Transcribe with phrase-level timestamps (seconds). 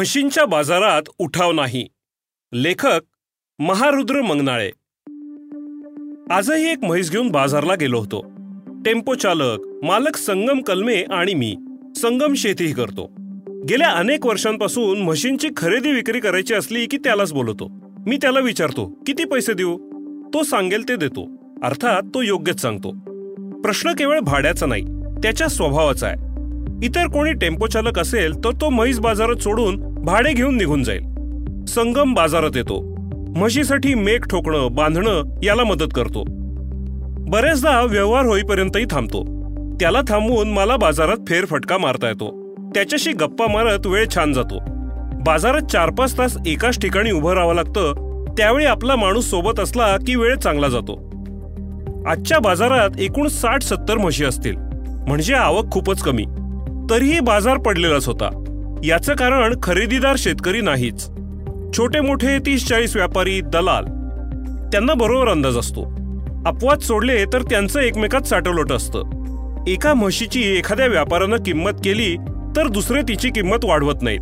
[0.00, 1.88] म्हशींच्या बाजारात उठाव नाही.
[2.52, 3.00] लेखक
[3.58, 4.70] महारुद्र मंगनाळे.
[6.30, 8.20] आजही एक म्हैस घेऊन बाजारला गेलो होतो.
[8.84, 11.56] टेम्पो चालक मालक संगम कलमे आणि मी
[11.96, 13.14] संगम शेतीही करतो.
[13.68, 17.68] गेल्या अनेक वर्षांपासून म्हशींची खरेदी विक्री करायची असली की त्यालाच बोलवतो.
[18.06, 19.78] मी त्याला विचारतो किती पैसे देऊ?
[20.34, 21.28] तो सांगेल ते देतो.
[21.62, 22.90] अर्थात तो योग्यच सांगतो.
[23.60, 24.84] प्रश्न केवळ भाड्याचा नाही
[25.22, 26.30] त्याच्या स्वभावाचा आहे.
[26.86, 31.00] इतर कोणी टेम्पो चालक असेल तर तो म्हैस बाजारात सोडून भाडे घेऊन निघून जाईल.
[31.64, 32.94] संगम बाजारात येतो.
[33.36, 36.24] म्हशीसाठी मेघ ठोकणं बांधणं याला मदत करतो.
[37.30, 39.24] बरेचदा व्यवहार होईपर्यंतही थांबतो.
[39.80, 42.54] त्याला थांबवून मला बाजारात फेरफटका मारता येतो.
[42.74, 44.58] त्याच्याशी गप्पा मारत वेळ छान जातो.
[45.26, 48.24] बाजारात चार पाच तास एकाच ठिकाणी उभं राहावं लागतं.
[48.38, 51.10] त्यावेळी आपला माणूस सोबत असला की वेळ चांगला जातो.
[52.06, 54.56] आजच्या बाजारात एकूण साठ सत्तर म्हशी असतील.
[55.08, 56.24] म्हणजे आवक खूपच कमी.
[56.90, 58.44] तरीही बाजार पडलेलाच होता.
[58.84, 61.08] याचं कारण खरेदीदार शेतकरी नाहीच.
[61.76, 63.84] छोटे मोठे तीस चाळीस व्यापारी दलाल.
[64.72, 65.82] त्यांना बरोबर अंदाज असतो.
[66.46, 69.02] अपवाद सोडले तर त्यांचं एकमेकात साठवलोट असतं.
[69.68, 72.16] एका म्हशीची एखाद्या व्यापाऱ्यानं किंमत केली
[72.56, 74.20] तर दुसरे तिची किंमत वाढवत नाहीत.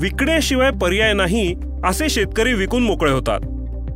[0.00, 3.40] विकण्याशिवाय पर्याय नाही असे शेतकरी विकून मोकळे होतात.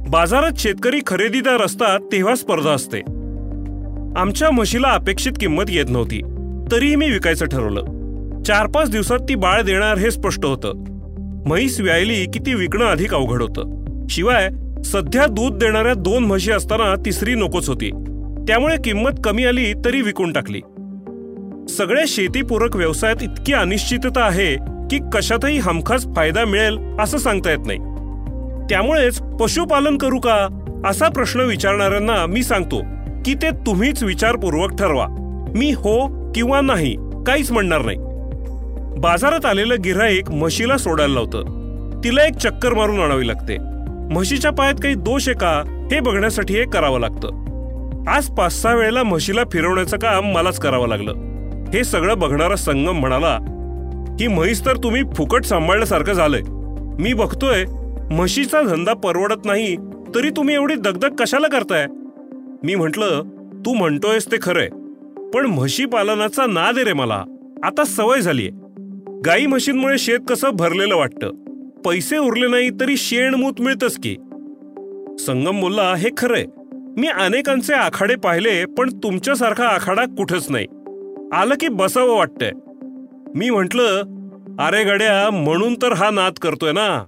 [0.09, 2.99] बाजारात शेतकरी खरेदीदार असतात तेव्हा स्पर्धा असते.
[4.21, 6.21] आमच्या म्हशीला अपेक्षित किंमत येत नव्हती.
[6.73, 8.00] तरीही मी विकायचं ठरवलं.
[8.47, 10.73] चार पाच दिवसात ती बाळ देणार हे स्पष्ट होतं.
[11.47, 13.81] म्हैस व्यायली की ती विकणं अधिक अवघड होतं.
[14.11, 14.49] शिवाय
[14.85, 17.91] सध्या दूध देणाऱ्या दोन म्हशी असताना तिसरी नकोच होती.
[18.49, 20.61] त्यामुळे किंमत कमी आली तरी विकून टाकली.
[21.69, 24.57] सगळ्या शेतीपूरक व्यवसायात इतकी अनिश्चितता आहे
[24.91, 27.79] की कशातही हमखास फायदा मिळेल असं सांगता येत नाही.
[28.71, 30.49] त्यामुळेच पशुपालन करू का?
[30.87, 32.83] असा प्रश्न विचारणाऱ्यांना मी सांगतो
[33.25, 35.07] की ते तुम्हीच विचारपूर्वक ठरवा.
[35.57, 36.97] मी हो किंवा नाही
[37.27, 37.97] काहीच म्हणणार नाही.
[38.99, 42.01] बाजारात आलेलं गिऱ्हाईक म्हशीला सोडायला लावतं.
[42.05, 43.57] तिला एक चक्कर मारून आणावी लागते.
[44.15, 47.29] म्हशीच्या पायात काही दोष आहे का हे बघण्यासाठी हे करावं लागतं.
[48.09, 51.13] आज पाच सहा वेळेला म्हशीला फिरवण्याचं काम मलाच करावं लागलं.
[51.75, 53.39] हे सगळं बघणारा संगम म्हणाला
[54.21, 56.43] ही म्हैस तर तुम्ही फुकट सांभाळल्यासारखं झालंय.
[56.99, 57.65] मी बघतोय
[58.11, 59.77] म्हशीचा धंदा परवडत नाही
[60.15, 61.87] तरी तुम्ही एवढी दगदग कशाला करताय?
[62.63, 63.21] मी म्हंटल
[63.67, 64.69] तू म्हणतोयस ते खरंय
[65.35, 67.25] पण म्हशी पालनाचा नाद दे रे मला.
[67.63, 68.49] आता सवय झालीय.
[69.27, 71.31] गाई म्हशींमुळे शेत कसं भरलेलं वाटतं?
[71.85, 74.17] पैसे उरले नाही तरी शेण मूत मिळतच की?
[75.19, 76.45] संगम बोलला हे खरंय.
[76.99, 80.67] मी अनेकांचे आखाडे पाहिले पण तुमच्यासारखा आखाडा कुठंच नाही.
[81.33, 82.51] आलं की बसावं वाटतंय.
[83.35, 84.03] मी म्हटलं
[84.59, 87.05] अरे गड्या म्हणून तर हा नाद करतोय ना.